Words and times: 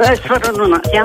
Es 0.00 0.20
varu 0.24 0.54
runāt, 0.56 0.86
jā. 0.94 1.02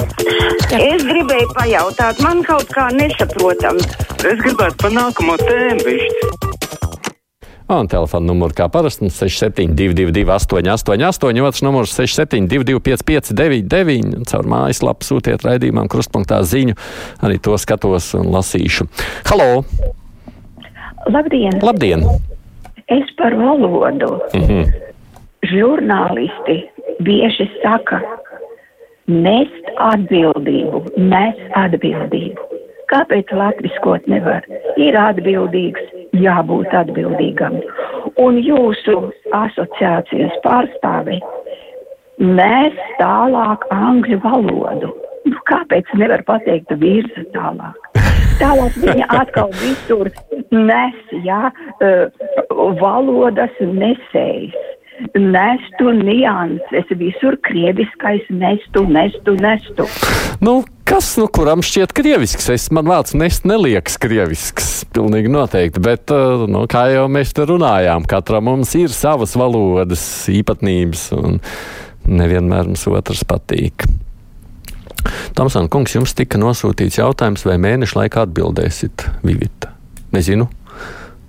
Es 0.77 1.03
gribēju 1.03 1.49
pajautāt, 1.57 2.19
man 2.23 2.39
kaut 2.47 2.69
kā 2.71 2.87
nesaprotam. 2.95 3.81
Es 4.23 4.39
gribētu 4.39 4.77
par 4.79 4.93
nākamo 4.95 5.35
tēmu 5.41 5.83
bišķi. 5.83 6.29
Un 7.75 7.89
telefona 7.89 8.29
numurs 8.29 8.53
kā 8.55 8.67
parasti 8.69 9.09
6722, 9.09 10.21
888, 10.29 11.41
otrs 11.43 11.63
numurs 11.65 11.95
6722, 11.97 13.01
559, 13.03 14.21
caur 14.29 14.47
mājaslapu 14.53 15.07
sūtiet 15.07 15.43
raidījumam, 15.43 15.89
krustpunktā 15.91 16.43
ziņu. 16.45 16.77
Arī 17.25 17.41
to 17.41 17.57
skatos 17.59 18.13
un 18.19 18.29
lasīšu. 18.35 18.87
Halo! 19.31 19.65
Labdien! 21.09 21.57
Labdien! 21.65 22.05
Es 22.87 23.09
par 23.17 23.33
valodu. 23.33 24.21
Mm 24.37 24.45
-hmm. 24.45 24.73
Žurnālisti 25.51 26.69
bieži 26.99 27.49
saka, 27.63 27.99
nest 29.11 29.71
atbildību, 29.91 30.85
nes 30.97 31.41
atbildību. 31.59 32.61
Kāpēc 32.91 33.31
latviskot 33.33 34.05
nevar? 34.11 34.45
Ir 34.77 34.97
atbildīgs, 34.99 35.81
jābūt 36.13 36.73
atbildīgam. 36.77 37.57
Un 38.21 38.37
jūsu 38.39 38.99
asociācijas 39.33 40.37
pārstāvi 40.45 41.19
nes 42.19 42.77
tālāk 42.99 43.65
angļu 43.73 44.19
valodu. 44.23 44.91
Nu, 45.25 45.39
kāpēc 45.49 45.89
nevar 45.97 46.23
pateikt 46.27 46.71
virza 46.79 47.25
tālāk? 47.33 47.89
Tālāk 48.39 48.77
viņa 48.83 49.07
atkal 49.21 49.51
visur 49.61 50.11
nes, 50.51 50.95
jā, 51.25 51.49
uh, 51.81 52.05
valodas 52.79 53.55
nesējs. 53.59 54.55
Nestu 55.15 55.91
nianses, 55.91 56.91
visur 56.95 57.35
krieviskais 57.43 58.23
nestu, 58.31 58.85
nestu, 58.87 59.35
nestu. 59.39 59.87
Nu, 60.43 60.61
kas, 60.87 61.09
nu, 61.19 61.27
kuram 61.31 61.63
šķiet 61.65 61.91
krievisks? 61.95 62.47
Es 62.53 62.69
man 62.75 62.87
vārds 62.87 63.15
nest 63.17 63.47
neliekas 63.47 63.99
krievisks, 64.01 64.69
pilnīgi 64.95 65.31
noteikti, 65.31 65.83
bet, 65.83 66.11
uh, 66.15 66.45
nu, 66.47 66.63
kā 66.71 66.87
jau 66.93 67.09
mēs 67.11 67.35
te 67.35 67.47
runājām, 67.47 68.07
katram 68.07 68.47
mums 68.47 68.71
ir 68.79 68.93
savas 68.95 69.35
valodas 69.39 70.05
īpatnības, 70.31 71.05
un 71.19 71.39
nevienmēr 72.07 72.71
mums 72.71 72.87
otrs 72.91 73.25
patīk. 73.27 73.87
Tomsona 75.35 75.69
kungs, 75.71 75.95
jums 75.97 76.15
tika 76.17 76.39
nosūtīts 76.41 77.01
jautājums, 77.01 77.43
vai 77.47 77.59
mēnešu 77.61 77.99
laikā 77.99 78.23
atbildēsit, 78.29 79.09
Vivita? 79.27 79.75
Nezinu. 80.15 80.47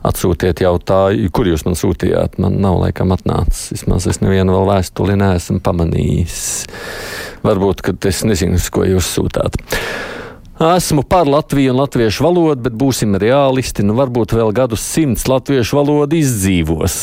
Atsūtiet 0.07 0.61
jautājumu, 0.63 1.31
kur 1.35 1.49
jūs 1.51 1.65
man 1.67 1.79
sūtījāt. 1.79 2.39
Man 2.43 2.61
nav 2.63 2.79
laikam 2.85 3.15
atnācis. 3.15 3.73
Vismaz 3.75 4.07
es 4.11 4.21
nevienu 4.23 4.55
vēl 4.55 4.69
vēstuli 4.71 5.17
neesmu 5.19 5.59
pamanījis. 5.67 6.43
Varbūt, 7.47 7.83
ka 7.83 7.97
es 8.11 8.23
nezinu, 8.27 8.61
uz 8.61 8.69
ko 8.71 8.87
jūs 8.87 9.09
sūtāt. 9.17 9.59
Esmu 10.57 11.03
par 11.05 11.29
Latviju 11.29 11.75
un 11.75 11.83
latviešu 11.83 12.25
valodu, 12.25 12.63
bet 12.65 12.77
būsim 12.81 13.19
realisti. 13.21 13.85
Nu, 13.85 13.93
varbūt 13.99 14.33
vēl 14.39 14.55
gadus 14.57 14.87
simts 14.89 15.27
latviešu 15.29 15.77
valoda 15.77 16.17
izdzīvos. 16.17 16.97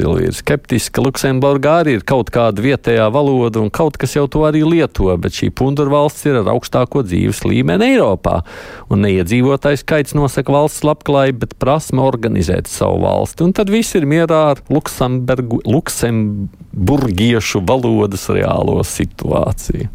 Silvija 0.00 0.30
ir 0.30 0.36
skeptiska. 0.36 1.02
Luksemburgā 1.04 1.72
arī 1.82 1.92
ir 1.98 2.04
kaut 2.08 2.30
kāda 2.32 2.62
vietējā 2.64 3.10
valoda, 3.12 3.60
un 3.60 3.68
kaut 3.68 3.98
kas 4.00 4.16
jau 4.16 4.24
to 4.32 4.40
arī 4.48 4.64
lieto, 4.64 5.12
bet 5.20 5.36
šī 5.36 5.50
pundura 5.52 5.92
valsts 5.92 6.24
ir 6.30 6.38
ar 6.40 6.48
augstāko 6.54 7.02
dzīves 7.04 7.44
līmeni 7.44 7.84
Eiropā. 7.92 8.40
Un 8.88 9.04
neiedzīvotājs 9.04 9.84
skaits 9.84 10.16
nosaka 10.16 10.48
valsts 10.56 10.86
labklājību, 10.88 11.38
bet 11.44 11.52
prasme 11.60 12.00
organizēt 12.06 12.64
savu 12.70 13.04
valsti. 13.04 13.44
Un 13.44 13.52
tad 13.56 13.68
viss 13.72 13.96
ir 13.98 14.04
mierā 14.08 14.40
ar 14.54 14.58
luksemburgiešu 14.72 17.58
valodas 17.68 18.24
reālo 18.32 18.76
situāciju. 18.80 19.86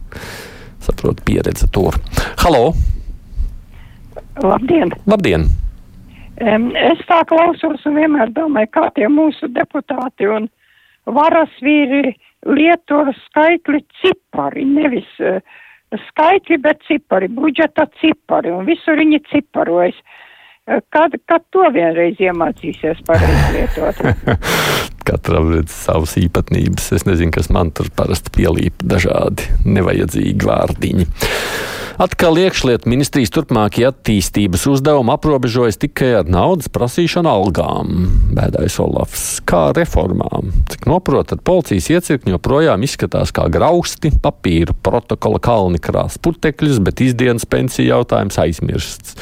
Saprotu, 0.86 1.22
pieredze 1.26 1.66
tur. 1.74 1.94
Halo! 2.46 2.64
Labdien! 4.44 4.90
Labdien! 5.10 5.65
Es 6.38 7.04
tā 7.08 7.22
klausos 7.30 7.86
un 7.88 7.96
vienmēr 7.96 8.34
domāju, 8.36 8.72
kā 8.76 8.90
tie 8.96 9.08
mūsu 9.08 9.48
deputāti 9.56 10.28
un 10.28 10.50
varas 11.06 11.54
vīri 11.64 12.16
lieto 12.46 13.06
skaitli 13.24 13.80
cipari, 14.02 14.66
nevis 14.68 15.08
uh, 15.24 15.40
skaitļi, 16.10 16.60
bet 16.62 16.84
cipari, 16.90 17.30
budžeta 17.32 17.88
cipari, 18.02 18.52
un 18.52 18.68
visur 18.68 19.00
viņi 19.00 19.22
ciparojas. 19.32 19.96
Uh, 20.68 20.82
kad, 20.92 21.16
kad 21.30 21.46
to 21.56 21.70
vienreiz 21.72 22.20
iemācīsies 22.20 23.06
pareizi 23.08 23.56
lietot? 23.56 24.92
Katram 25.16 25.54
ir 25.56 25.70
savas 25.72 26.18
īpatnības. 26.20 26.92
Es 26.98 27.08
nezinu, 27.08 27.32
kas 27.36 27.48
man 27.54 27.72
tur 27.76 27.88
parasti 27.96 28.34
pielīp 28.36 28.84
dažādi 28.84 29.48
nevajadzīgi 29.64 30.52
vārdiņi. 30.52 31.08
Atkal 31.96 32.36
iekšlietu 32.36 32.90
ministrijas 32.92 33.32
turpmākie 33.32 33.86
attīstības 33.88 34.66
uzdevumi 34.68 35.14
aprobežojas 35.14 35.80
tikai 35.80 36.10
ar 36.20 36.28
naudas 36.28 36.68
prasīšanu 36.76 37.32
algām, 37.32 38.10
bēdājas 38.36 38.76
Olafs. 38.84 39.24
Kā 39.48 39.70
reformām? 39.78 40.52
Cik 40.74 40.84
noprot, 40.92 41.30
tad 41.32 41.46
policijas 41.48 41.88
iecirkņi 41.96 42.36
joprojām 42.36 42.84
izskatās 42.84 43.32
kā 43.36 43.48
grausti, 43.48 44.12
papīra 44.12 44.76
protokola 44.76 45.40
kalni 45.40 45.80
krās 45.80 46.20
putekļus, 46.20 46.84
bet 46.84 47.06
izdienas 47.08 47.48
pensiju 47.48 47.94
jautājums 47.94 48.44
aizmirsts. 48.44 49.16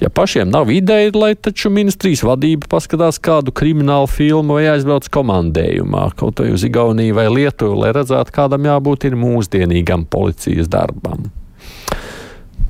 Ja 0.00 0.08
pašiem 0.08 0.50
nav 0.50 0.70
ideja, 0.70 1.10
lai 1.14 1.32
taču 1.34 1.72
ministrijas 1.74 2.20
vadība 2.22 2.68
paskatās 2.70 3.16
kādu 3.18 3.50
kriminālu 3.50 4.06
filmu 4.06 4.54
vai 4.54 4.68
aizbrauc 4.70 5.08
komandējumā, 5.10 6.04
kaut 6.18 6.38
vai 6.38 6.52
uz 6.54 6.62
Igauniju 6.68 7.16
vai 7.18 7.26
Lietuvu, 7.34 7.80
lai 7.82 7.90
redzētu, 7.96 8.34
kādam 8.36 8.68
jābūt 8.70 9.08
ir 9.10 9.18
mūsdienīgam 9.18 10.06
policijas 10.06 10.70
darbam. 10.70 11.26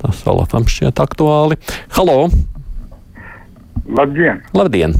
Tas 0.01 0.25
Olafam 0.25 0.65
šķiet 0.65 1.03
aktuāli. 1.05 1.59
Halo! 1.93 2.31
Labdien! 3.85 4.41
Labdien! 4.57 4.97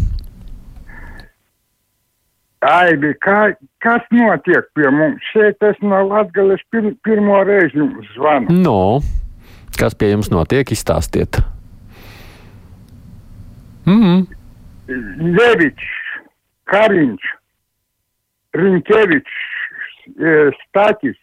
Aivi, 2.61 3.15
kā, 3.23 3.55
kas 3.81 4.05
notiek 4.13 4.67
pie 4.77 4.89
mums? 4.93 5.23
Šeit 5.33 5.63
es 5.65 5.79
no 5.81 6.03
Latgales 6.05 6.61
pir, 6.69 6.91
pirmo 7.07 7.41
reizi 7.47 7.79
jums 7.79 8.09
zvanu. 8.17 8.53
No, 8.53 8.81
kas 9.79 9.97
pie 9.97 10.11
jums 10.11 10.29
notiek? 10.29 10.75
Izstāstiet. 10.75 11.39
Mm. 13.89 14.25
Levičs, 15.37 15.89
Kariņš, 16.69 17.29
Riņķevičs, 18.59 19.39
Statis 20.59 21.17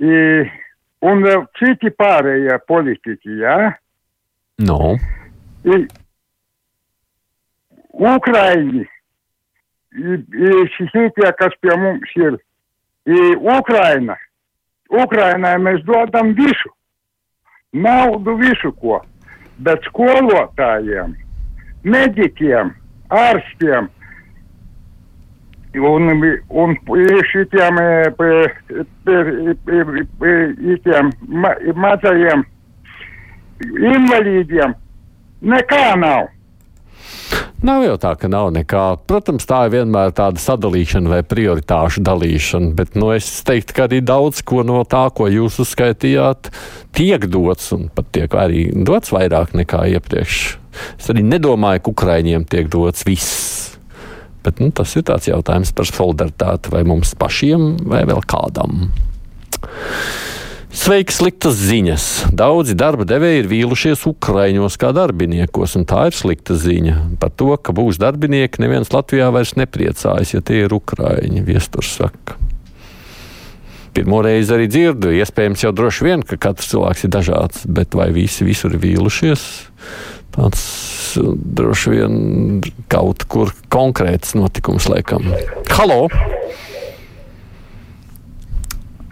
un 0.00 1.24
vēl 1.24 1.44
citi 1.60 1.92
pārējie 1.96 2.56
politiķi, 2.68 3.36
jā? 3.42 3.56
No. 4.64 4.94
I, 5.64 5.76
Ukraiņi, 8.00 8.86
šitie, 10.76 11.30
kas 11.40 11.56
pie 11.60 11.76
mums 11.80 12.16
ir, 12.20 12.36
I, 13.08 13.20
Ukraina, 13.36 14.16
Ukrainai 14.90 15.56
mēs 15.62 15.80
dodam 15.88 16.34
visu, 16.36 16.72
naudu 17.72 18.36
visu 18.40 18.72
ko, 18.80 19.00
bet 19.64 19.84
skolotājiem, 19.88 21.16
mediķiem, 21.84 22.74
ārstiem 23.10 23.88
un, 25.78 26.10
un 26.48 26.76
šitiem 27.30 27.78
itiem 30.74 31.12
ma, 31.28 31.54
mazajiem 31.74 32.44
invalīdiem 33.94 34.74
nekā 35.40 35.84
nav. 36.00 36.28
Nav 37.60 37.82
jau 37.84 37.96
tā, 38.00 38.14
ka 38.16 38.28
nav 38.32 38.46
nekā. 38.56 38.82
Protams, 39.04 39.44
tā 39.44 39.66
ir 39.66 39.74
vienmēr 39.74 40.14
tāda 40.16 40.40
sadalīšana 40.40 41.10
vai 41.12 41.18
prioritāšu 41.28 42.00
dalīšana, 42.06 42.70
bet 42.78 42.96
nu, 42.96 43.10
es 43.12 43.28
teiktu, 43.44 43.76
ka 43.76 43.84
arī 43.84 43.98
daudz 44.00 44.40
ko 44.48 44.62
no 44.64 44.80
tā, 44.88 45.02
ko 45.12 45.28
jūs 45.28 45.58
uzskaitījāt, 45.66 46.48
tiek 46.96 47.26
dots 47.28 47.68
un 47.76 47.90
pat 47.92 48.08
tiek 48.16 48.32
arī 48.32 48.70
dots 48.72 49.12
vairāk 49.12 49.52
nekā 49.60 49.82
iepriekš. 49.92 50.40
Es 50.96 51.12
arī 51.12 51.26
nedomāju, 51.26 51.84
ka 51.84 51.92
Ukraiņiem 51.92 52.48
tiek 52.48 52.72
dots 52.72 53.04
viss. 53.04 53.76
Bet 54.40 54.64
nu, 54.64 54.70
tas 54.72 54.96
ir 54.96 55.04
tāds 55.04 55.28
jautājums 55.28 55.74
par 55.76 55.90
solidaritāti 55.90 56.72
vai 56.72 56.80
mums 56.88 57.12
pašiem 57.20 57.74
vai 57.92 58.06
vēl 58.08 58.24
kādam. 58.24 58.88
Sveiks, 60.70 61.16
sliktas 61.18 61.56
ziņas. 61.58 62.04
Daudzi 62.30 62.76
darba 62.78 63.02
devēji 63.02 63.40
ir 63.42 63.48
vīlušies 63.50 64.04
Ukraiņos 64.06 64.76
kā 64.78 64.92
darbiniekos, 64.94 65.74
un 65.80 65.86
tā 65.90 66.04
ir 66.06 66.14
slikta 66.14 66.54
ziņa. 66.54 66.94
Par 67.18 67.32
to, 67.34 67.48
ka 67.58 67.74
būs 67.74 67.98
darbinieki, 67.98 68.62
neviens 68.62 68.92
Latvijā 68.94 69.32
vairs 69.34 69.56
nepriecājas, 69.58 70.30
ja 70.36 70.40
tie 70.46 70.60
ir 70.68 70.74
Ukraiņi, 70.76 71.42
viesturs 71.48 71.90
saka. 71.98 72.38
Pirmo 73.98 74.20
reizi 74.22 74.54
arī 74.54 74.68
dzirdu, 74.70 75.10
iespējams, 75.18 75.64
jau 75.66 75.72
droši 75.74 76.06
vien, 76.06 76.22
ka 76.22 76.38
katrs 76.38 76.70
cilvēks 76.70 77.02
ir 77.02 77.12
dažāds, 77.18 77.66
bet 77.66 77.98
vai 77.98 78.12
visi 78.14 78.46
visur 78.46 78.78
ir 78.78 78.84
vīlušies? 78.84 79.48
Tāds 80.38 80.62
droši 81.18 81.96
vien 81.96 82.14
kaut 82.86 83.26
kur 83.26 83.50
konkrēts 83.74 84.38
notikums, 84.38 84.86
laikam. 84.86 85.26
Halo! 85.74 86.06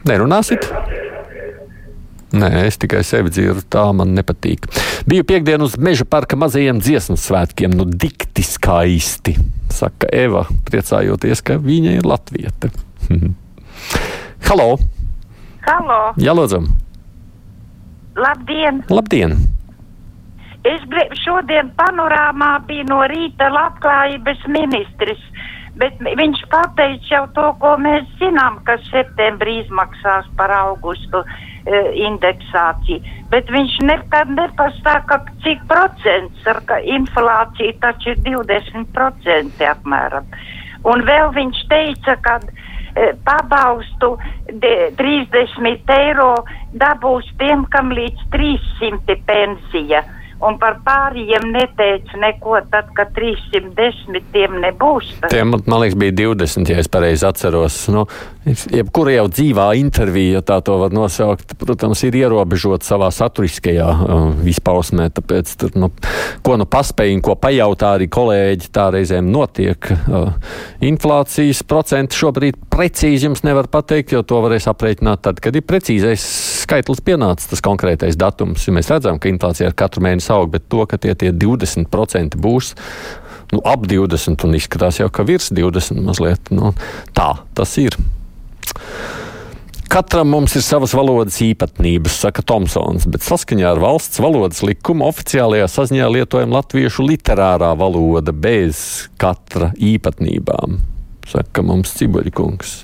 Nerunāsit? 0.06 0.70
Nē, 2.28 2.48
es 2.68 2.76
tikai 2.76 3.00
sevi 3.08 3.30
dzirdu, 3.32 3.62
tā 3.72 3.86
man 3.96 4.12
nepatīk. 4.12 4.66
Biju 5.08 5.24
piekdien 5.24 5.62
uz 5.64 5.78
meža 5.80 6.04
parka 6.04 6.36
mazajiem 6.36 6.82
dziesmu 6.84 7.16
svētkiem, 7.16 7.72
nu 7.72 7.86
dikti 7.88 8.44
skaisti, 8.44 9.32
saka 9.72 10.10
Eva, 10.12 10.44
priecājoties, 10.68 11.40
ka 11.40 11.56
viņa 11.56 11.96
ir 11.96 12.08
latvieta. 12.08 12.68
Halo! 14.48 14.76
Halo! 15.64 16.00
Jā, 16.20 16.36
lūdzu! 16.36 16.60
Labdien! 18.18 18.84
Labdien! 18.92 19.38
Es 20.68 20.84
šodien 21.22 21.70
panorāmā 21.78 22.58
bija 22.68 22.84
no 22.90 23.00
rīta 23.08 23.48
labklājības 23.54 24.42
ministrs, 24.52 25.20
bet 25.80 25.96
viņš 26.02 26.42
pateica 26.52 27.08
jau 27.08 27.26
to, 27.36 27.46
ko 27.62 27.76
mēs 27.80 28.04
zinām, 28.20 28.58
kas 28.68 28.84
septembrī 28.92 29.62
izmaksās 29.62 30.28
par 30.36 30.52
augustu 30.52 31.22
indeksāciju, 32.06 33.00
bet 33.32 33.50
viņš 33.52 33.78
nekad 33.88 34.30
nepastāka, 34.36 35.20
cik 35.44 35.64
procents, 35.70 36.46
ar 36.48 36.62
ka 36.68 36.80
inflācija 36.96 37.76
taču 37.82 38.14
ir 38.14 38.22
20% 38.26 39.66
apmēram. 39.72 40.28
Un 40.88 41.02
vēl 41.08 41.32
viņš 41.34 41.64
teica, 41.70 42.14
ka 42.24 42.38
e, 42.40 43.10
pabalstu 43.26 44.14
de, 44.62 44.74
30 45.00 45.92
eiro 45.98 46.30
dabūs 46.80 47.28
tiem, 47.40 47.66
kam 47.74 47.92
līdz 47.96 48.30
300 48.34 49.18
pensija 49.28 50.04
un 50.44 50.58
par 50.60 50.78
pārējiem 50.86 51.48
neteica 51.50 52.18
neko, 52.22 52.58
tad, 52.70 52.90
kad 52.96 53.10
310 53.16 54.22
tiem 54.34 54.58
nebūs. 54.62 55.10
Tas... 55.22 55.32
Tiem, 55.32 55.56
man 55.58 55.82
liekas, 55.82 55.98
bija 55.98 56.14
20, 56.20 56.70
ja 56.70 56.82
es 56.82 56.90
pareizi 56.92 57.26
atceros. 57.26 57.80
Nu, 57.92 58.04
jebkura 58.46 59.16
jau 59.16 59.26
dzīvā 59.32 59.66
intervija, 59.80 60.38
ja 60.38 60.44
tā 60.46 60.60
to 60.64 60.78
var 60.80 60.94
nosaukt, 60.94 61.56
protams, 61.58 62.04
ir 62.06 62.18
ierobežota 62.20 62.86
savā 62.86 63.10
saturiskajā 63.14 63.88
uh, 63.88 64.28
izpausmē. 64.48 65.08
Tāpēc, 65.18 65.54
tur, 65.60 65.74
nu, 65.78 65.90
ko 66.46 66.58
nu 66.60 66.68
paspēj 66.70 67.16
un 67.16 67.24
ko 67.24 67.34
pajautā 67.40 67.96
arī 67.98 68.08
kolēģi, 68.12 68.70
tā 68.74 68.88
reizēm 68.94 69.32
notiek. 69.34 69.90
Uh, 70.06 70.30
inflācijas 70.84 71.64
procenti 71.68 72.18
šobrīd 72.18 72.60
precīzi 72.70 73.26
jums 73.26 73.42
nevar 73.46 73.70
pateikt, 73.72 74.14
jo 74.14 74.22
to 74.22 74.40
varēs 74.44 74.70
aprēķināt 74.70 75.24
tad, 75.26 75.42
kad 75.42 75.56
ir 75.58 75.66
precīzais 75.66 76.22
skaitlis 76.62 77.02
pienācis, 77.04 77.50
tas 77.50 77.64
konkrētais 77.64 78.18
datums. 78.20 78.66
Ja 78.68 78.74
mēs 78.76 78.90
redzam, 78.92 79.18
ka 79.18 79.30
inflācija 79.30 79.70
ar 79.70 79.76
katru 79.78 80.04
mēnesi 80.06 80.27
aug, 80.34 80.50
bet 80.52 80.68
to, 80.72 80.84
ka 80.88 80.98
tie, 81.00 81.14
tie 81.18 81.32
20% 81.32 82.38
būs 82.38 82.74
nu, 83.52 83.62
ap 83.64 83.86
20 83.88 84.44
un 84.44 84.58
izskatās 84.58 85.00
jau, 85.00 85.08
ka 85.12 85.24
virs 85.28 85.52
20 85.54 86.02
mazliet. 86.04 86.52
Nu, 86.54 86.74
tā 87.16 87.32
tas 87.56 87.76
ir. 87.80 87.96
Katram 89.88 90.28
mums 90.28 90.52
ir 90.52 90.60
savas 90.60 90.92
valodas 90.92 91.38
īpatnības, 91.40 92.18
saka 92.26 92.42
Tomsons, 92.44 93.06
bet 93.08 93.24
saskaņā 93.24 93.70
ar 93.70 93.80
valsts 93.80 94.20
valodas 94.20 94.60
likumu 94.60 95.06
oficiālajā 95.08 95.64
saziņā 95.72 96.10
lietojam 96.12 96.52
latviešu 96.52 97.06
literārā 97.08 97.70
valoda 97.80 98.34
bez 98.36 99.08
katra 99.16 99.70
īpatnībām, 99.80 100.76
saka 101.32 101.64
mums 101.64 101.96
Cibuļkungs. 101.96 102.74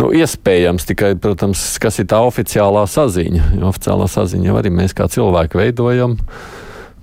Nu, 0.00 0.08
iespējams, 0.16 0.86
tikai, 0.88 1.12
protams, 1.20 1.62
kas 1.82 2.00
ir 2.00 2.08
tā 2.10 2.22
oficiālā 2.24 2.86
saziņa. 2.88 3.52
Jo 3.58 3.68
oficiālā 3.70 4.08
saziņa 4.10 4.48
jau 4.48 4.60
arī 4.60 4.72
mēs 4.72 4.96
kā 4.96 5.08
cilvēki 5.12 5.60
veidojam. 5.60 6.16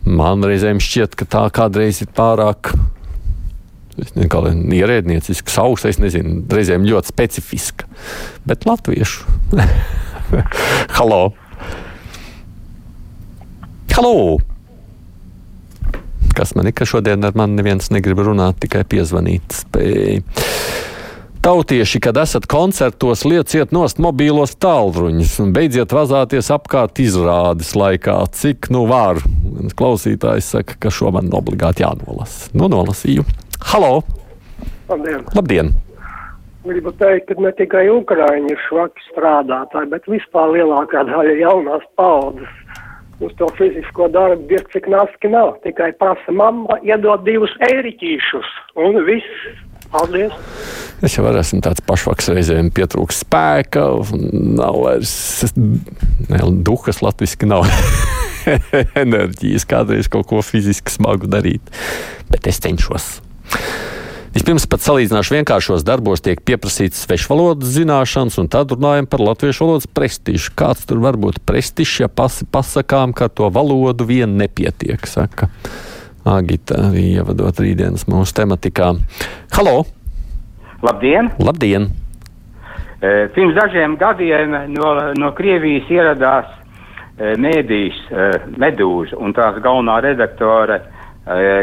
Man 0.10 0.46
reizēm 0.48 0.80
šķiet, 0.82 1.18
ka 1.20 1.28
tā 1.30 1.44
kādreiz 1.54 2.02
ir 2.02 2.10
pārāk 2.16 2.74
kā 4.32 4.42
ierēdnieciska, 4.80 5.52
sausa, 5.52 5.90
es 5.92 6.00
nezinu, 6.00 6.44
reizēm 6.52 6.86
ļoti 6.88 7.12
specifiska. 7.12 7.90
Bet 8.48 8.66
latviešu. 8.70 9.28
Halo! 10.98 11.34
Halo! 13.96 14.38
Kas 16.38 16.54
man 16.56 16.70
ir, 16.70 16.76
ka 16.78 16.88
šodien 16.88 17.26
ar 17.28 17.36
mani 17.36 17.60
neviens 17.60 17.90
negrib 17.92 18.22
runāt, 18.24 18.62
tikai 18.64 18.86
piezvanīt 18.88 19.58
spēj. 19.66 20.22
Tautieši, 21.42 22.00
kad 22.04 22.18
esat 22.20 22.44
koncertos, 22.52 23.22
lieciet 23.24 23.72
nost 23.72 24.02
mobīlos 24.04 24.58
tālruņus 24.60 25.38
un 25.40 25.54
beidziet 25.56 25.94
vazāties 25.96 26.50
apkārt 26.52 27.00
izrādes 27.00 27.72
laikā, 27.80 28.18
cik 28.36 28.68
nu 28.76 28.84
var. 28.90 29.22
Klausītājs 29.80 30.50
saka, 30.52 30.76
ka 30.84 30.92
šo 30.92 31.14
man 31.16 31.32
obligāti 31.32 31.86
jānolasa. 31.86 32.52
Nu, 32.52 32.68
nolasīju. 32.68 33.24
Halo! 33.72 34.02
Labdien! 34.92 35.24
Labdien. 35.38 35.72
Gribu 36.68 36.92
teikt, 37.00 37.32
ka 37.32 37.40
ne 37.40 37.54
tikai 37.56 37.86
Ukrāņi 37.88 38.52
ir 38.52 38.60
švaki 38.68 39.08
strādātāji, 39.14 39.94
bet 39.96 40.12
vispār 40.12 40.52
lielākā 40.58 41.06
daļa 41.08 41.38
jaunās 41.40 41.88
paudzes 41.96 42.52
uz 43.24 43.32
to 43.40 43.48
fizisko 43.56 44.08
darbu 44.12 44.48
diez 44.52 44.68
cik 44.74 44.92
naski 44.92 45.32
nav. 45.32 45.56
Tikai 45.64 45.94
prasa 46.00 46.36
mamma 46.36 46.80
iedot 46.84 47.24
divus 47.24 47.56
eiriķīšus 47.72 48.52
un 48.84 49.02
viss. 49.08 49.50
Paldies! 49.90 50.34
Es 51.02 51.16
jau 51.16 51.24
esmu 51.32 51.62
tāds 51.64 51.82
pašvaks, 51.88 52.28
reizēm 52.36 52.70
pietrūkst 52.76 53.24
spēka, 53.24 53.86
nav 54.60 54.78
vairs 54.84 55.14
ne, 55.56 56.42
duhas, 56.68 57.00
latviešu 57.02 57.48
nav 57.50 57.66
enerģijas, 59.04 59.66
kādreiz 59.70 60.12
kaut 60.12 60.28
ko 60.30 60.44
fiziski 60.46 60.94
smagu 60.94 61.30
darīt. 61.32 61.72
Bet 62.30 62.50
es 62.52 62.60
cenšos. 62.62 63.16
Vispirms 64.36 64.68
pat 64.70 64.84
salīdzināšu 64.86 65.40
vienkāršos 65.40 65.86
darbos 65.88 66.22
tiek 66.22 66.44
pieprasīts 66.46 67.08
svešvalodas 67.08 67.72
zināšanas, 67.80 68.38
un 68.44 68.52
tad 68.52 68.76
runājam 68.76 69.08
par 69.10 69.24
latviešu 69.26 69.66
valodas 69.66 69.90
prestižu. 69.90 70.54
Kāds 70.60 70.86
tur 70.86 71.02
var 71.02 71.18
būt 71.18 71.42
prestižs, 71.50 72.04
ja 72.04 72.12
pas, 72.12 72.44
pasakām, 72.54 73.16
ka 73.18 73.32
to 73.34 73.50
valodu 73.56 74.06
vien 74.12 74.38
nepietiek, 74.38 75.10
saka 75.10 75.50
Agita, 76.30 76.78
arī 76.90 77.16
ievadot 77.18 77.58
rītdienas 77.64 78.06
mūsu 78.10 78.36
tematikā. 78.38 78.92
Halo! 79.56 79.82
Labdien! 80.86 81.32
Labdien! 81.42 81.90
E, 83.00 83.28
pirms 83.34 83.56
dažiem 83.58 83.96
gadiem 83.98 84.54
no, 84.76 84.92
no 85.18 85.32
Krievijas 85.38 85.90
ieradās 85.90 86.50
e, 86.52 87.34
mēdījis 87.40 88.00
e, 88.12 88.30
Medūza 88.62 89.18
un 89.18 89.34
tās 89.38 89.58
galvenā 89.64 90.00
redaktore 90.06 90.82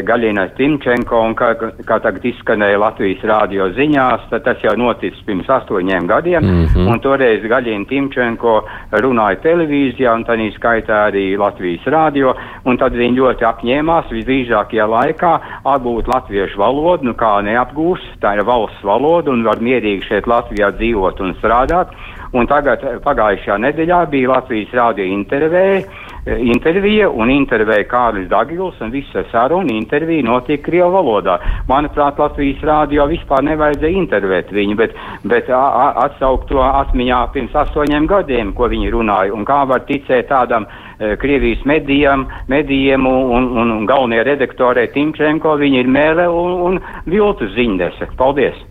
Gaļina 0.07 0.45
Timčenko, 0.55 1.21
un 1.27 1.35
kā, 1.35 1.49
kā 1.59 1.97
tagad 2.05 2.25
izskanēja 2.31 2.79
Latvijas 2.79 3.25
rādio 3.27 3.67
ziņās, 3.75 4.29
tad 4.31 4.45
tas 4.47 4.63
jau 4.63 4.77
noticis 4.79 5.25
pirms 5.27 5.49
astoņiem 5.51 6.07
gadiem, 6.07 6.45
mm 6.45 6.67
-hmm. 6.67 6.91
un 6.93 7.01
toreiz 7.03 7.43
Gaļina 7.43 7.89
Timčenko 7.91 8.61
runāja 9.03 9.41
televīzijā, 9.43 10.15
un 10.15 10.25
tādā 10.25 10.47
skaitā 10.55 11.01
arī 11.11 11.37
Latvijas 11.39 11.87
rādio, 11.87 12.35
un 12.65 12.79
tad 12.79 12.95
viņi 12.95 13.19
ļoti 13.19 13.43
apņēmās 13.51 14.13
visdrīzākajā 14.15 14.87
laikā 14.87 15.33
apgūt 15.65 16.07
latviešu 16.15 16.59
valodu, 16.59 17.05
nu 17.05 17.15
kā 17.15 17.43
neapgūs, 17.43 18.01
tā 18.23 18.37
ir 18.39 18.45
valsts 18.45 18.85
valoda, 18.85 19.31
un 19.31 19.43
var 19.43 19.59
mierīgi 19.59 20.07
šeit 20.07 20.27
Latvijā 20.27 20.71
dzīvot 20.79 21.21
un 21.21 21.35
strādāt. 21.43 21.91
Un 22.37 22.49
tagad 22.51 22.83
pagājušajā 23.05 23.57
nedēļā 23.65 24.03
bija 24.13 24.35
Latvijas 24.35 24.75
rādio 24.77 25.07
intervēja, 25.09 25.85
intervija 26.27 27.07
un 27.09 27.31
intervēja 27.33 27.87
Kārlis 27.89 28.27
Dagils 28.29 28.81
un 28.85 28.93
visa 28.93 29.23
saruna 29.31 29.73
intervija 29.73 30.25
notiek 30.27 30.61
Krievu 30.67 30.91
valodā. 30.99 31.39
Manuprāt, 31.71 32.19
Latvijas 32.21 32.61
rādio 32.67 33.07
vispār 33.09 33.47
nevajadzēja 33.47 34.01
intervēt 34.03 34.53
viņu, 34.53 34.77
bet, 34.77 34.97
bet 35.25 35.49
atsaukt 35.57 36.51
to 36.51 36.61
atmiņā 36.67 37.23
pirms 37.33 37.57
astoņiem 37.65 38.11
gadiem, 38.11 38.53
ko 38.59 38.69
viņi 38.73 38.93
runāja 38.93 39.33
un 39.37 39.49
kā 39.49 39.63
var 39.71 39.87
ticēt 39.89 40.29
tādam 40.29 40.67
e, 40.67 41.15
Krievijas 41.23 41.65
medijam, 41.65 42.27
medijiem 42.53 43.07
un, 43.09 43.49
un, 43.49 43.77
un 43.79 43.89
galvenie 43.89 44.25
redaktorē 44.27 44.91
Timčenko, 44.93 45.57
viņi 45.63 45.85
ir 45.85 45.93
mēle 46.01 46.29
un, 46.29 46.57
un 46.69 46.81
viltu 47.09 47.49
ziņdese. 47.57 48.13
Paldies! 48.21 48.67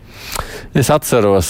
Es 0.75 0.89
atceros, 0.91 1.49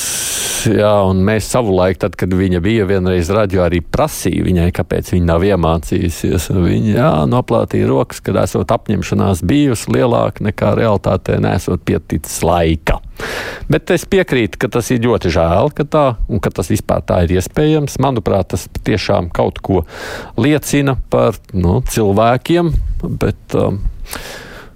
jā, 0.69 0.91
un 1.09 1.23
mēs 1.25 1.47
savulaik, 1.49 1.97
tad, 1.97 2.13
kad 2.13 2.29
viņa 2.29 2.59
bija 2.61 2.83
vienreiz 2.85 3.31
radio, 3.33 3.63
arī 3.65 3.79
prasīja 3.81 4.43
viņai, 4.45 4.67
kāpēc 4.77 5.09
viņa 5.15 5.25
nav 5.25 5.45
iemācījusies. 5.47 6.45
Viņa 6.53 6.91
jā, 6.93 7.09
noplātīja 7.31 7.87
rokas, 7.89 8.21
kad 8.21 8.37
esot 8.43 8.69
apņemšanās 8.75 9.41
bijusi 9.49 9.95
lielāka 9.97 10.45
nekā 10.45 10.75
realitātē 10.77 11.39
nesot 11.41 11.81
pieticis 11.89 12.37
laika. 12.45 12.99
Bet 13.65 13.89
es 13.95 14.05
piekrītu, 14.05 14.61
ka 14.61 14.69
tas 14.77 14.93
ir 14.93 15.01
ļoti 15.07 15.33
žēl, 15.33 15.73
ka 15.73 15.89
tā, 15.89 16.05
un 16.29 16.37
ka 16.37 16.53
tas 16.53 16.69
vispār 16.69 17.01
tā 17.09 17.23
ir 17.25 17.39
iespējams. 17.39 17.97
Manuprāt, 18.05 18.53
tas 18.53 18.69
tiešām 18.85 19.33
kaut 19.33 19.57
ko 19.65 19.87
liecina 20.37 20.99
par 21.09 21.41
nu, 21.57 21.79
cilvēkiem, 21.89 22.75
bet 23.17 23.57
um, 23.57 23.81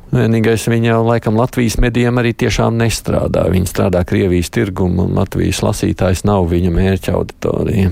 Vienīgais 0.10 0.63
viņa 0.72 0.89
jau 0.89 1.01
laikam 1.06 1.38
Latvijas 1.38 1.78
medijiem 1.82 2.18
arī 2.18 2.34
tiešām 2.34 2.80
nestrādā. 2.82 3.46
Viņa 3.54 3.70
strādā 3.70 4.01
Krievijas 4.10 4.50
tirgumu, 4.54 5.06
un 5.06 5.20
Latvijas 5.20 5.62
lasītājs 5.62 6.25
nav 6.25 6.48
viņa 6.50 6.72
mērķa 6.74 7.13
auditorija. 7.13 7.92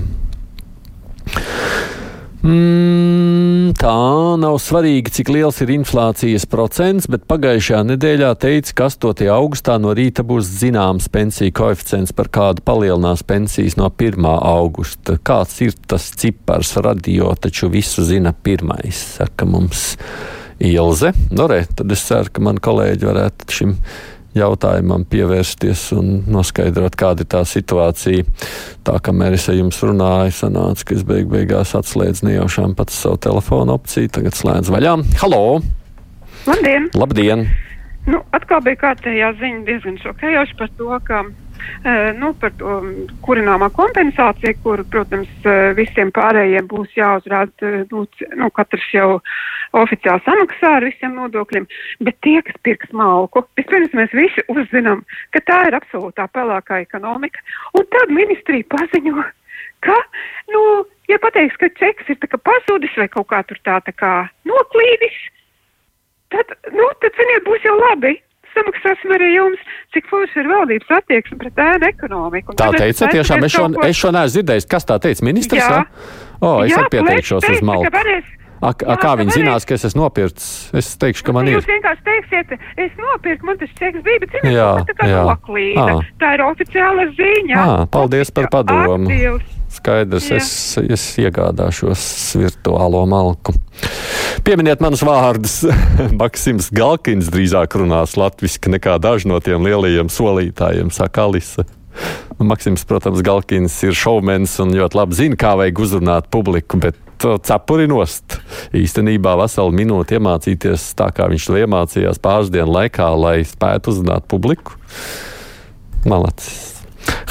Mm, 2.38 3.72
tā 3.78 3.94
nav 4.38 4.60
svarīgi, 4.62 5.10
cik 5.16 5.30
liels 5.34 5.56
ir 5.64 5.72
inflācijas 5.74 6.46
procents, 6.50 7.08
bet 7.10 7.26
pagājušajā 7.30 7.80
nedēļā 7.88 8.30
teica, 8.38 8.74
ka 8.78 8.86
8. 8.94 9.26
augustā 9.34 9.74
no 9.82 9.90
rīta 9.94 10.22
būs 10.26 10.46
zināms 10.60 11.10
pensiju 11.10 11.54
koeficients, 11.58 12.14
par 12.14 12.30
kādu 12.34 12.62
palielinās 12.66 13.22
pensijas 13.26 13.74
no 13.78 13.90
1. 13.90 14.22
augusta. 14.38 15.18
Kāds 15.18 15.58
ir 15.66 15.74
tas 15.90 16.10
cipars 16.18 16.76
radio, 16.78 17.30
taču 17.34 17.70
visu 17.74 18.06
zina 18.06 18.32
pirmais, 18.32 19.02
saka 19.18 19.46
mums 19.46 19.96
Ilze. 20.58 21.12
Nu, 21.30 21.46
re, 21.46 21.64
tad 21.76 21.92
es 21.94 22.02
ceru, 22.08 22.30
ka 22.34 22.42
man 22.42 22.58
kolēģi 22.62 23.06
varētu 23.06 23.54
šim 23.54 23.74
jautājumam 24.38 25.04
pievērsties 25.08 25.88
un 25.96 26.10
noskaidrot, 26.30 26.96
kāda 26.98 27.24
ir 27.24 27.30
tā 27.32 27.42
situācija. 27.48 28.26
Tā 28.86 28.98
kamēr 29.04 29.38
es 29.38 29.48
ar 29.50 29.58
jums 29.58 29.78
runāju, 29.82 30.34
sanāca, 30.34 30.84
ka 30.88 30.98
es 30.98 31.06
beig 31.06 31.30
beigās 31.30 31.74
atslēdzu 31.78 32.28
nejaušām 32.28 32.76
pats 32.78 32.98
savu 33.04 33.20
telefonu 33.28 33.76
opciju, 33.78 34.10
tagad 34.18 34.38
slēdzu 34.38 34.74
vaļā. 34.74 34.94
Halo! 35.22 35.42
Labdien! 36.48 36.90
Labdien! 36.98 37.48
Nu, 38.08 38.22
atkal 38.32 38.62
bija 38.64 38.80
kārtējā 38.80 39.34
ziņa 39.40 39.66
diezgan 39.66 39.98
šokējoša 40.00 40.56
par 40.56 40.70
to, 40.78 40.88
ka 41.04 41.18
uh, 41.26 42.06
nu, 42.16 42.32
par 42.40 42.54
to 42.60 42.78
kurināmā 43.26 43.68
kompensācija, 43.76 44.54
kur, 44.64 44.80
protams, 44.92 45.30
uh, 45.44 45.74
visiem 45.76 46.12
pārējiem 46.16 46.70
būs 46.70 46.94
jāuzrāda, 46.96 47.74
nu, 47.92 48.06
nu, 48.40 48.50
katrs 48.56 48.86
jau 48.94 49.10
oficiāli 49.76 50.22
samaksā 50.24 50.74
ar 50.78 50.86
visiem 50.86 51.16
nodokļiem, 51.18 51.66
bet 52.06 52.16
tie, 52.24 52.38
kas 52.46 52.56
pirks 52.64 52.92
malku, 52.96 53.44
vispirms 53.58 53.92
mēs 53.96 54.14
visi 54.16 54.44
uzzinām, 54.48 55.02
ka 55.36 55.42
tā 55.48 55.58
ir 55.68 55.76
absolūtā 55.78 56.28
pelākā 56.32 56.80
ekonomika, 56.84 57.42
un 57.76 57.84
tad 57.92 58.12
ministrija 58.14 58.64
paziņo, 58.72 59.24
ka, 59.84 59.96
nu, 60.54 60.62
ja 61.10 61.18
pateiks, 61.22 61.58
ka 61.60 61.68
čeks 61.78 62.08
ir 62.14 62.18
pazudis 62.38 62.94
vai 62.96 63.08
kaut 63.12 63.28
kā 63.32 63.42
tur 63.48 63.60
tā, 63.64 63.80
tā 63.84 63.92
kā 63.92 64.14
noklīdis, 64.48 65.18
tad, 66.34 66.56
nu, 66.72 66.88
tad, 67.02 67.12
ziniet, 67.20 67.44
būs 67.46 67.68
jau 67.68 67.76
labi. 67.82 68.16
Samaksāsim 68.56 69.12
arī 69.12 69.26
jums, 69.36 69.60
cik 69.94 70.08
forši 70.10 70.40
ir 70.40 70.48
valdības 70.50 70.88
attieksme 70.96 71.36
pret 71.38 71.60
ēnu 71.62 71.86
ekonomiku. 71.92 72.54
Un 72.54 72.58
Tā 72.58 72.70
teica, 72.74 73.06
tiešām 73.12 73.44
es 73.44 73.52
šo, 73.54 73.68
ko- 73.76 73.84
es 73.86 74.00
šo 74.00 74.10
neesmu 74.16 74.34
dzirdējis. 74.34 74.66
Kas 74.72 74.88
tā 74.88 74.96
teica? 75.04 75.22
Ministrs? 75.28 75.60
Jā. 75.60 75.84
O, 76.40 76.64
es 76.64 76.72
Jā, 76.72 76.88
pieteikšos 76.90 77.44
uz 77.44 77.62
malku. 77.62 77.92
A, 78.58 78.72
a, 78.72 78.96
kā 78.98 79.12
viņi 79.20 79.36
zinās, 79.36 79.66
ka 79.68 79.76
es 79.76 79.84
esmu 79.86 80.02
nopircis? 80.04 80.70
Es 80.76 80.90
teikšu, 80.98 81.26
ka 81.28 81.34
man 81.36 81.46
Nu, 81.46 81.52
ir. 81.52 81.60
Jūs 81.60 81.68
vienkārši 81.70 82.04
teiksiet, 82.08 82.56
es 82.80 82.96
nopirku, 82.98 83.46
man 83.46 83.60
tas 83.60 83.70
čeks 83.78 84.02
bija, 84.06 84.22
bet 84.24 84.34
ziniet, 84.34 84.56
Jā, 84.56 84.70
tā 84.88 84.96
kā 84.98 85.10
noklīda. 85.14 85.84
Ā. 85.84 86.00
Tā 86.18 86.32
ir 86.34 86.42
oficiāla 86.48 87.06
ziņa. 87.14 87.60
Ā, 87.62 87.76
paldies 87.94 88.34
par 88.34 88.50
padomu. 88.52 89.06
Aktīvs. 89.06 89.54
Skaidrs, 89.68 90.30
Jā. 90.32 90.38
es, 90.40 90.50
es 90.80 91.02
iegādāšos 91.20 92.02
virtuālo 92.40 93.02
malku. 93.06 93.52
Pieminiet 94.42 94.80
manus 94.82 95.04
vārdus. 95.06 95.60
Maksims 96.20 96.70
Galkins 96.74 97.28
drīzāk 97.30 97.76
runās 97.78 98.16
latviešu 98.18 98.72
nekā 98.74 98.96
daži 99.02 99.28
no 99.30 99.38
tiem 99.44 99.68
lielajiem 99.68 100.10
solītājiem, 100.10 100.90
saka 100.94 101.28
Alisa. 101.28 101.68
Maksims, 102.38 102.84
protams, 102.88 103.20
Galkins 103.26 103.76
ir 103.84 103.96
šovmens 103.98 104.54
un 104.62 104.72
ļoti 104.78 104.98
labi 104.98 105.18
zina, 105.18 105.38
kā 105.38 105.52
vajag 105.58 105.84
uzrunāt 105.84 106.28
publiku, 106.32 106.78
bet 106.80 106.96
cepuri 107.18 107.88
nost. 107.90 108.38
Īstenībā 108.76 109.34
veselu 109.40 109.74
minūti 109.74 110.18
iemācīties 110.18 110.92
tā, 110.98 111.10
kā 111.14 111.28
viņš 111.30 111.48
to 111.48 111.58
iemācījās 111.60 112.20
pāris 112.22 112.52
dienu 112.54 112.72
laikā, 112.74 113.08
lai 113.18 113.40
spētu 113.48 113.92
uzrunāt 113.92 114.28
publiku. 114.30 114.78
Malacis. 116.08 116.78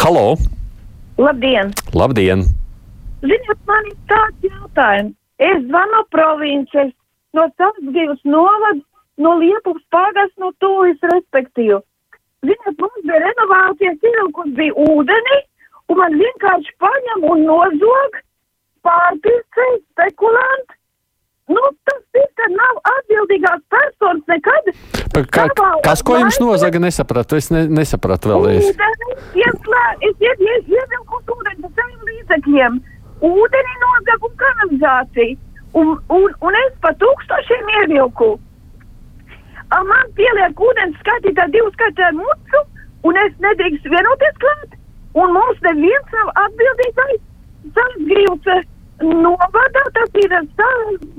Halo! 0.02 0.36
Labdien! 1.18 1.74
Labdien! 1.98 2.44
Ziniet, 3.24 3.60
man 3.66 3.90
ir 3.90 3.98
tāds 4.12 4.46
jautājums. 4.46 5.16
Es 5.38 5.58
zvanu 5.66 5.94
no 5.94 6.04
provinces, 6.14 6.94
no 7.38 7.46
Savsgivas 7.58 8.22
novada, 8.26 8.82
no 9.22 9.36
Liepuvas 9.42 9.84
pāgas, 9.94 10.32
no 10.42 10.52
Tūjas 10.62 11.02
respektīvi. 11.14 11.80
Ziniet, 12.46 12.78
mums 12.78 13.04
bija 13.06 13.24
renovācijas 13.26 14.06
ievilkums 14.06 14.56
bija 14.58 14.78
ūdeni, 14.86 15.42
un 15.90 16.02
man 16.02 16.18
vienkārši 16.22 16.74
paņem 16.84 17.28
un 17.32 17.46
nozog 17.50 18.22
pārpircēji, 18.88 19.80
spekulanti. 19.94 20.74
Nu, 21.48 21.62
tas 21.88 22.02
ka 22.38 22.48
nav 22.54 22.80
atbildīgās 22.92 23.62
personas 23.74 24.26
nekad. 24.32 24.70
Ka, 25.34 25.48
kas, 25.86 26.04
ko 26.06 26.18
jums 26.20 26.38
nozaga, 26.44 26.82
nesapratu? 26.84 27.40
Es 27.40 27.50
ne, 27.54 27.64
nesapratu 27.80 28.34
vēlreiz. 28.34 28.68
Es 28.68 28.78
ie- 29.42 30.38
ie- 30.50 30.64
ievilku 30.76 31.22
ūdeni 31.34 31.64
pa 31.64 31.72
saviem 31.80 32.12
līdzekļiem. 32.12 32.78
Ūdeni 33.32 33.78
nozagu 33.84 34.30
un 34.30 34.36
kanalizāciju. 34.44 35.38
Un, 35.78 35.94
un, 36.18 36.28
un 36.48 36.60
es 36.64 36.76
pa 36.84 36.92
tūkstošiem 37.02 37.72
ievilku. 37.80 38.30
A, 39.74 39.82
man 39.84 40.14
pieliek 40.20 40.62
ūdens 40.70 41.00
skaitītā 41.02 41.48
divu 41.56 41.72
skaitītāju 41.74 42.22
mucu, 42.22 42.62
un 43.10 43.18
es 43.26 43.34
nedrīkst 43.44 43.90
vienoties 43.92 44.40
klāt. 44.44 44.78
Un 45.18 45.34
mums 45.34 45.60
neviens 45.66 46.14
nav 46.14 46.32
atbildīgais. 46.46 47.22
Savas 47.76 48.04
grīvas 48.12 48.68
novada, 49.04 49.84
tas 49.96 50.18
ir 50.22 50.34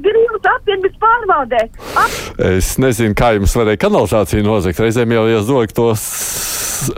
grīvas 0.04 0.50
apvienības 0.54 0.98
pārvaldē. 1.02 1.62
Ap, 1.98 2.18
Es 2.58 2.76
nezinu, 2.78 3.16
kā 3.18 3.32
jums 3.36 3.54
varēja 3.58 3.82
kanalizāciju 3.86 4.46
nozagt. 4.46 4.82
Reizēm 4.82 5.14
jau 5.16 5.24
iezog 5.30 5.72
tos 5.74 6.04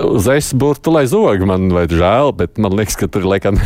uz 0.04 0.26
esburtu, 0.28 0.92
lai 0.92 1.06
zog 1.08 1.44
man 1.48 1.70
vai 1.72 1.86
žēl, 1.90 2.34
bet 2.36 2.58
man 2.60 2.74
liekas, 2.76 2.98
ka 3.00 3.08
tur 3.12 3.24
laikam 3.28 3.56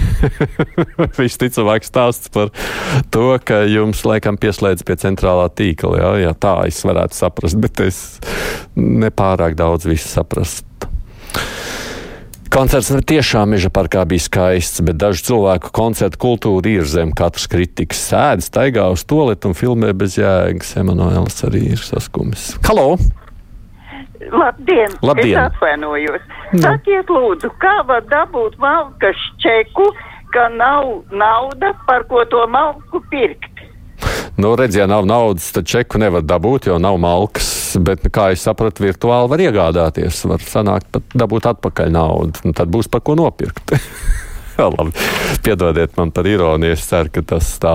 visticamāk 1.18 1.86
stāsts 1.86 2.30
par 2.34 2.52
to, 3.14 3.26
ka 3.44 3.64
jums 3.70 4.04
laikam 4.06 4.38
pieslēdz 4.40 4.86
pie 4.86 4.98
centrālā 5.02 5.48
tīkla. 5.50 5.98
Jā, 6.00 6.12
jā, 6.26 6.36
tā 6.38 6.54
es 6.68 6.78
varētu 6.86 7.18
saprast, 7.18 7.58
bet 7.62 7.82
es 7.86 8.04
nepārāk 8.78 9.58
daudz 9.58 9.88
visu 9.90 10.10
saprastu. 10.10 10.68
Koncerts 12.52 12.92
tiešām 13.08 13.54
meža 13.54 13.70
parkā 13.72 14.04
bija 14.08 14.24
skaists, 14.26 14.82
bet 14.84 14.98
dažu 15.00 15.24
cilvēku 15.28 15.72
koncertu 15.74 16.20
kultūra 16.20 16.70
ir 16.70 16.88
zem 16.88 17.12
katras 17.16 17.48
kritikas. 17.50 18.02
Sēdi, 18.10 18.44
staigā 18.46 18.86
uz 18.92 19.04
toaletu 19.08 19.50
un 19.50 19.58
filmē 19.58 19.92
bez 19.96 20.18
jēgas. 20.20 20.74
Emanuēls 20.80 21.44
arī 21.48 21.64
ir 21.74 21.82
saskumis. 21.82 22.52
Halo! 22.68 22.96
Labdien! 24.32 24.92
Labdien. 25.04 25.38
Es 25.38 25.52
atvainojos. 25.52 26.22
Sakiet, 26.62 27.10
lūdzu, 27.10 27.50
kā 27.62 27.74
var 27.88 28.04
dabūt 28.10 28.56
malkas 28.62 29.18
čeku, 29.42 29.90
ka 30.34 30.48
nav 30.54 31.04
nauda, 31.12 31.74
par 31.88 32.06
ko 32.10 32.24
to 32.30 32.44
malku 32.50 33.02
pirkt? 33.12 33.53
Nu, 34.36 34.56
redziet, 34.58 34.80
ja 34.80 34.86
nav 34.90 35.06
naudas, 35.06 35.52
tad 35.54 35.66
čeku 35.70 35.98
nevar 36.02 36.24
dabūt, 36.26 36.66
jo 36.66 36.78
nav 36.82 36.98
malkas. 36.98 37.76
Bet, 37.78 38.02
kā 38.14 38.32
es 38.34 38.42
sapratu, 38.42 38.82
virtuāli 38.82 39.30
var 39.30 39.42
iegādāties. 39.46 40.24
Var 40.26 40.42
sanākt 40.42 40.90
pat 40.94 41.14
dabūt 41.14 41.46
atpakaļ 41.52 41.92
naudu. 41.94 42.54
Tad 42.54 42.70
būs 42.70 42.90
par 42.90 43.04
ko 43.06 43.14
nopirkt. 43.18 43.74
Labi, 44.58 44.90
piedodiet 45.42 45.96
man 45.96 46.10
par 46.14 46.26
ironiju. 46.26 46.74
Es 46.74 46.86
ceru, 46.86 47.10
ka 47.14 47.22
tas 47.34 47.52
tā 47.62 47.74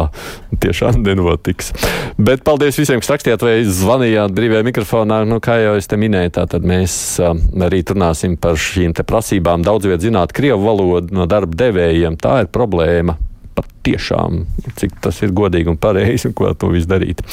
tiešām 0.64 1.00
nenotiks. 1.04 1.72
Bet 2.20 2.44
paldies 2.48 2.80
visiem, 2.80 3.00
kas 3.04 3.12
rakstījāt 3.14 3.44
vai 3.44 3.56
zvanījāt 3.64 4.36
brīvajā 4.36 4.68
mikrofonā. 4.68 5.22
Nu, 5.28 5.40
kā 5.44 5.60
jau 5.64 5.78
es 5.80 5.88
te 5.88 6.00
minēju, 6.00 6.36
tad 6.40 6.68
mēs 6.68 6.94
uh, 7.24 7.36
arī 7.68 7.82
runāsim 7.88 8.36
par 8.40 8.60
šīm 8.60 8.96
prasībām. 9.00 9.64
Daudz 9.64 9.88
viet 9.92 10.04
zināt 10.04 10.36
krievu 10.36 10.68
valodu 10.68 11.16
no 11.16 11.28
darba 11.28 11.56
devējiem. 11.68 12.20
Tā 12.20 12.42
ir 12.44 12.52
problēma. 12.52 13.20
Pat 13.60 13.68
tiešām, 13.84 14.44
cik 14.80 15.02
tas 15.04 15.20
ir 15.26 15.36
godīgi 15.36 15.68
un 15.74 15.80
pareizi 15.82 16.30
un 16.30 16.38
ko 16.38 16.54
to 16.56 16.72
visu 16.72 16.88
darīt. 16.88 17.26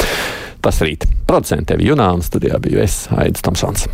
Tas 0.65 0.83
rīt. 0.83 1.07
Producentiem 1.29 1.85
Junāns 1.87 2.27
studijā 2.33 2.59
biju 2.63 2.83
es, 2.83 3.05
Aidis 3.15 3.47
Tomsons. 3.47 3.87